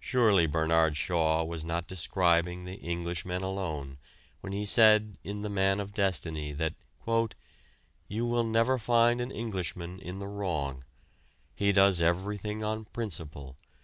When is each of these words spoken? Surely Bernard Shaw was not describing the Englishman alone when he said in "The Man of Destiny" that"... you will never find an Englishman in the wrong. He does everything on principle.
Surely 0.00 0.46
Bernard 0.48 0.96
Shaw 0.96 1.44
was 1.44 1.64
not 1.64 1.86
describing 1.86 2.64
the 2.64 2.74
Englishman 2.78 3.44
alone 3.44 3.98
when 4.40 4.52
he 4.52 4.66
said 4.66 5.16
in 5.22 5.42
"The 5.42 5.48
Man 5.48 5.78
of 5.78 5.94
Destiny" 5.94 6.52
that"... 6.54 6.74
you 8.08 8.26
will 8.26 8.42
never 8.42 8.78
find 8.78 9.20
an 9.20 9.30
Englishman 9.30 10.00
in 10.00 10.18
the 10.18 10.26
wrong. 10.26 10.82
He 11.54 11.70
does 11.70 12.00
everything 12.00 12.64
on 12.64 12.86
principle. 12.86 13.56